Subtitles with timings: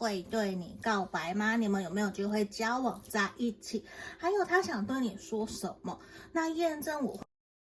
[0.00, 1.56] 会对你告白吗？
[1.56, 3.84] 你们有没有机会交往在一起？
[4.18, 6.00] 还有他想对你说什么？
[6.32, 7.20] 那验证我